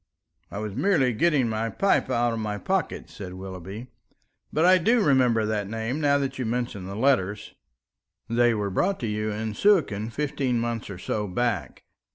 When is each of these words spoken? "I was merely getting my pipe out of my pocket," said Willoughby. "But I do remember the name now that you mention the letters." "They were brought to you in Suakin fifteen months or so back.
"I 0.49 0.57
was 0.57 0.73
merely 0.75 1.13
getting 1.13 1.47
my 1.47 1.69
pipe 1.69 2.09
out 2.09 2.33
of 2.33 2.39
my 2.39 2.57
pocket," 2.57 3.07
said 3.07 3.35
Willoughby. 3.35 3.85
"But 4.51 4.65
I 4.65 4.79
do 4.79 4.99
remember 4.99 5.45
the 5.45 5.63
name 5.65 6.01
now 6.01 6.17
that 6.17 6.39
you 6.39 6.43
mention 6.47 6.87
the 6.87 6.95
letters." 6.95 7.53
"They 8.27 8.55
were 8.55 8.71
brought 8.71 8.99
to 9.01 9.07
you 9.07 9.29
in 9.31 9.53
Suakin 9.53 10.09
fifteen 10.09 10.59
months 10.59 10.89
or 10.89 10.97
so 10.97 11.27
back. 11.27 11.83